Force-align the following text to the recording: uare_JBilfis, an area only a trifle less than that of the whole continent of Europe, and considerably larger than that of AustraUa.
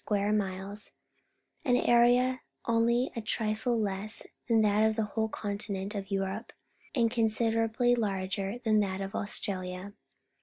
uare_JBilfis, 0.09 0.93
an 1.63 1.75
area 1.75 2.41
only 2.65 3.11
a 3.15 3.21
trifle 3.21 3.79
less 3.79 4.25
than 4.49 4.63
that 4.63 4.81
of 4.81 4.95
the 4.95 5.03
whole 5.03 5.29
continent 5.29 5.93
of 5.93 6.09
Europe, 6.09 6.51
and 6.95 7.11
considerably 7.11 7.93
larger 7.93 8.57
than 8.65 8.79
that 8.79 8.99
of 8.99 9.11
AustraUa. 9.11 9.93